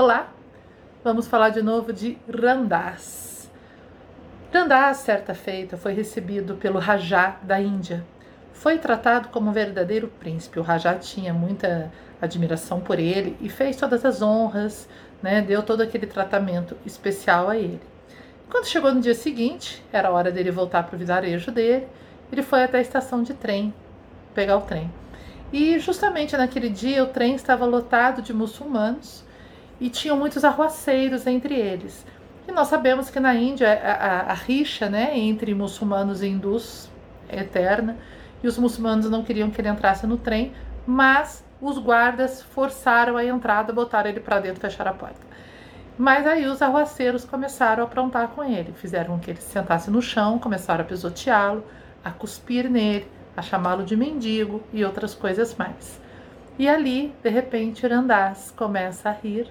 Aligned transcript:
Olá, 0.00 0.32
vamos 1.02 1.26
falar 1.26 1.48
de 1.48 1.60
novo 1.60 1.92
de 1.92 2.16
Ramdas. 2.32 3.50
Ramdas, 4.54 4.98
certa 4.98 5.34
feita, 5.34 5.76
foi 5.76 5.92
recebido 5.92 6.54
pelo 6.54 6.78
Rajá 6.78 7.36
da 7.42 7.60
Índia. 7.60 8.06
Foi 8.52 8.78
tratado 8.78 9.26
como 9.30 9.50
um 9.50 9.52
verdadeiro 9.52 10.06
príncipe. 10.06 10.60
O 10.60 10.62
Rajá 10.62 10.94
tinha 10.94 11.34
muita 11.34 11.90
admiração 12.22 12.78
por 12.78 13.00
ele 13.00 13.36
e 13.40 13.48
fez 13.48 13.74
todas 13.74 14.04
as 14.04 14.22
honras, 14.22 14.88
né, 15.20 15.42
deu 15.42 15.64
todo 15.64 15.80
aquele 15.80 16.06
tratamento 16.06 16.76
especial 16.86 17.50
a 17.50 17.56
ele. 17.56 17.80
Quando 18.48 18.66
chegou 18.66 18.94
no 18.94 19.00
dia 19.00 19.16
seguinte, 19.16 19.84
era 19.92 20.12
hora 20.12 20.30
dele 20.30 20.52
voltar 20.52 20.84
para 20.84 20.94
o 20.94 20.98
vilarejo 21.00 21.50
dele, 21.50 21.88
ele 22.30 22.44
foi 22.44 22.62
até 22.62 22.78
a 22.78 22.82
estação 22.82 23.20
de 23.24 23.34
trem, 23.34 23.74
pegar 24.32 24.58
o 24.58 24.60
trem. 24.60 24.88
E 25.52 25.76
justamente 25.80 26.36
naquele 26.36 26.68
dia 26.68 27.02
o 27.02 27.08
trem 27.08 27.34
estava 27.34 27.66
lotado 27.66 28.22
de 28.22 28.32
muçulmanos 28.32 29.26
e 29.80 29.88
tinham 29.88 30.16
muitos 30.16 30.44
arruaceiros 30.44 31.26
entre 31.26 31.54
eles. 31.54 32.04
E 32.46 32.52
nós 32.52 32.68
sabemos 32.68 33.10
que 33.10 33.20
na 33.20 33.34
Índia 33.34 33.72
a, 33.72 33.92
a, 33.92 34.20
a 34.30 34.34
rixa 34.34 34.88
né, 34.88 35.16
entre 35.16 35.54
muçulmanos 35.54 36.22
e 36.22 36.28
hindus 36.28 36.88
é 37.28 37.40
eterna, 37.40 37.96
e 38.42 38.48
os 38.48 38.56
muçulmanos 38.56 39.10
não 39.10 39.22
queriam 39.22 39.50
que 39.50 39.60
ele 39.60 39.68
entrasse 39.68 40.06
no 40.06 40.16
trem, 40.16 40.52
mas 40.86 41.44
os 41.60 41.78
guardas 41.78 42.42
forçaram 42.42 43.16
a 43.16 43.24
entrada, 43.24 43.72
botaram 43.72 44.08
ele 44.08 44.20
para 44.20 44.40
dentro 44.40 44.60
fecharam 44.60 44.92
a 44.92 44.94
porta. 44.94 45.20
Mas 45.98 46.26
aí 46.26 46.46
os 46.46 46.62
arruaceiros 46.62 47.24
começaram 47.24 47.82
a 47.82 47.86
aprontar 47.86 48.28
com 48.28 48.44
ele, 48.44 48.72
fizeram 48.72 49.14
com 49.14 49.18
que 49.18 49.32
ele 49.32 49.40
se 49.40 49.50
sentasse 49.50 49.90
no 49.90 50.00
chão, 50.00 50.38
começaram 50.38 50.82
a 50.82 50.86
pisoteá-lo, 50.86 51.64
a 52.04 52.10
cuspir 52.10 52.70
nele, 52.70 53.06
a 53.36 53.42
chamá-lo 53.42 53.84
de 53.84 53.96
mendigo 53.96 54.62
e 54.72 54.84
outras 54.84 55.14
coisas 55.14 55.54
mais. 55.56 56.00
E 56.56 56.68
ali, 56.68 57.12
de 57.22 57.28
repente, 57.28 57.84
Irandás 57.84 58.52
começa 58.56 59.08
a 59.10 59.12
rir 59.12 59.48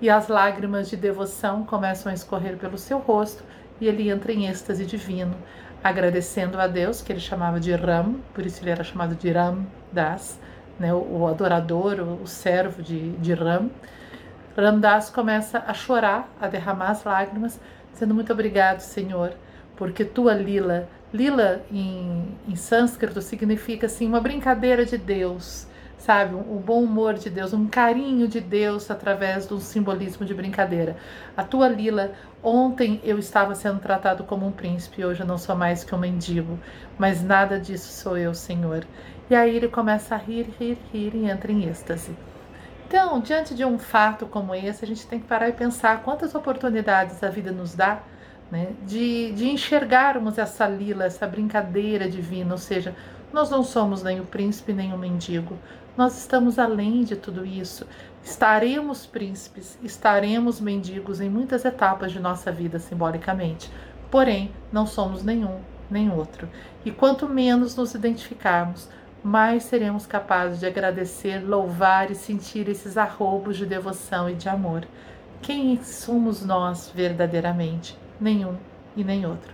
e 0.00 0.10
as 0.10 0.28
lágrimas 0.28 0.90
de 0.90 0.96
devoção 0.96 1.64
começam 1.64 2.10
a 2.10 2.14
escorrer 2.14 2.56
pelo 2.56 2.76
seu 2.76 2.98
rosto 2.98 3.42
e 3.80 3.86
ele 3.86 4.10
entra 4.10 4.32
em 4.32 4.46
êxtase 4.46 4.84
divino, 4.84 5.34
agradecendo 5.82 6.58
a 6.58 6.66
Deus, 6.66 7.02
que 7.02 7.12
ele 7.12 7.20
chamava 7.20 7.60
de 7.60 7.74
Ram, 7.74 8.14
por 8.32 8.44
isso 8.44 8.62
ele 8.62 8.70
era 8.70 8.84
chamado 8.84 9.14
de 9.14 9.30
Ram 9.30 9.64
Das, 9.92 10.38
né, 10.78 10.92
o, 10.92 11.26
adorador, 11.26 12.00
o, 12.00 12.26
servo 12.26 12.82
de, 12.82 13.12
de 13.12 13.32
Ram. 13.34 13.70
Das 14.80 15.10
começa 15.10 15.62
a 15.66 15.74
chorar, 15.74 16.28
a 16.40 16.48
derramar 16.48 16.90
as 16.90 17.04
lágrimas, 17.04 17.60
dizendo 17.92 18.14
muito 18.14 18.32
obrigado, 18.32 18.80
Senhor, 18.80 19.34
porque 19.76 20.04
tua 20.04 20.32
lila, 20.34 20.88
lila 21.12 21.62
em, 21.70 22.36
em 22.48 22.56
sânscrito 22.56 23.20
significa 23.20 23.86
assim 23.86 24.06
uma 24.06 24.20
brincadeira 24.20 24.84
de 24.84 24.96
Deus, 24.96 25.66
sabe? 26.04 26.34
O 26.34 26.62
bom 26.64 26.82
humor 26.82 27.14
de 27.14 27.30
Deus, 27.30 27.54
um 27.54 27.66
carinho 27.66 28.28
de 28.28 28.38
Deus 28.38 28.90
através 28.90 29.46
do 29.46 29.58
simbolismo 29.58 30.26
de 30.26 30.34
brincadeira. 30.34 30.98
A 31.34 31.42
tua 31.42 31.66
Lila, 31.66 32.12
ontem 32.42 33.00
eu 33.02 33.18
estava 33.18 33.54
sendo 33.54 33.80
tratado 33.80 34.22
como 34.22 34.46
um 34.46 34.52
príncipe, 34.52 35.02
hoje 35.02 35.20
eu 35.20 35.26
não 35.26 35.38
sou 35.38 35.56
mais 35.56 35.82
que 35.82 35.94
um 35.94 35.98
mendigo, 35.98 36.58
mas 36.98 37.22
nada 37.22 37.58
disso 37.58 37.90
sou 37.90 38.18
eu, 38.18 38.34
Senhor. 38.34 38.86
E 39.30 39.34
aí 39.34 39.56
ele 39.56 39.68
começa 39.68 40.14
a 40.14 40.18
rir, 40.18 40.54
rir, 40.60 40.76
rir 40.92 41.14
e 41.14 41.24
entra 41.24 41.50
em 41.50 41.66
êxtase. 41.66 42.14
Então, 42.86 43.18
diante 43.20 43.54
de 43.54 43.64
um 43.64 43.78
fato 43.78 44.26
como 44.26 44.54
esse, 44.54 44.84
a 44.84 44.88
gente 44.88 45.06
tem 45.06 45.18
que 45.18 45.26
parar 45.26 45.48
e 45.48 45.52
pensar 45.52 46.02
quantas 46.02 46.34
oportunidades 46.34 47.24
a 47.24 47.30
vida 47.30 47.50
nos 47.50 47.74
dá 47.74 48.02
né, 48.50 48.68
de, 48.82 49.32
de 49.32 49.48
enxergarmos 49.48 50.36
essa 50.36 50.68
lila, 50.68 51.06
essa 51.06 51.26
brincadeira 51.26 52.06
divina, 52.10 52.52
ou 52.52 52.58
seja, 52.58 52.94
nós 53.34 53.50
não 53.50 53.64
somos 53.64 54.00
nem 54.00 54.20
o 54.20 54.24
príncipe 54.24 54.72
nem 54.72 54.94
o 54.94 54.96
mendigo, 54.96 55.58
nós 55.96 56.16
estamos 56.16 56.56
além 56.56 57.02
de 57.02 57.16
tudo 57.16 57.44
isso. 57.44 57.84
Estaremos 58.22 59.06
príncipes, 59.06 59.76
estaremos 59.82 60.60
mendigos 60.60 61.20
em 61.20 61.28
muitas 61.28 61.64
etapas 61.64 62.12
de 62.12 62.20
nossa 62.20 62.52
vida 62.52 62.78
simbolicamente, 62.78 63.68
porém 64.08 64.52
não 64.72 64.86
somos 64.86 65.24
nenhum 65.24 65.58
nem 65.90 66.12
outro. 66.12 66.48
E 66.84 66.92
quanto 66.92 67.28
menos 67.28 67.74
nos 67.74 67.92
identificarmos, 67.92 68.88
mais 69.20 69.64
seremos 69.64 70.06
capazes 70.06 70.60
de 70.60 70.66
agradecer, 70.66 71.40
louvar 71.40 72.12
e 72.12 72.14
sentir 72.14 72.68
esses 72.68 72.96
arroubos 72.96 73.56
de 73.56 73.66
devoção 73.66 74.30
e 74.30 74.34
de 74.34 74.48
amor. 74.48 74.86
Quem 75.42 75.82
somos 75.82 76.44
nós 76.44 76.88
verdadeiramente? 76.94 77.98
Nenhum 78.20 78.54
e 78.96 79.02
nem 79.02 79.26
outro. 79.26 79.52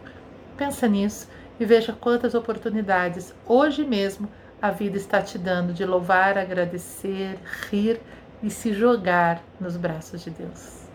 Pensa 0.54 0.86
nisso 0.86 1.26
e 1.60 1.64
veja 1.66 1.92
quantas 1.92 2.34
oportunidades 2.34 3.34
hoje 3.46 3.84
mesmo 3.84 4.28
a 4.60 4.70
vida 4.70 4.96
está 4.96 5.22
te 5.22 5.38
dando 5.38 5.72
de 5.72 5.84
louvar, 5.84 6.36
agradecer, 6.36 7.38
rir 7.70 8.00
e 8.42 8.50
se 8.50 8.72
jogar 8.72 9.42
nos 9.60 9.76
braços 9.76 10.22
de 10.22 10.30
Deus. 10.30 10.86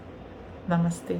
Namastê. 0.67 1.17